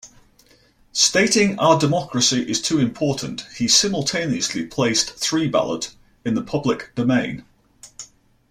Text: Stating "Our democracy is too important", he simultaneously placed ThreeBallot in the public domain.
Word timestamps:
Stating 0.93 1.59
"Our 1.59 1.77
democracy 1.77 2.41
is 2.49 2.59
too 2.59 2.79
important", 2.79 3.45
he 3.57 3.67
simultaneously 3.67 4.65
placed 4.65 5.15
ThreeBallot 5.17 5.93
in 6.25 6.33
the 6.33 6.41
public 6.41 6.89
domain. 6.95 7.45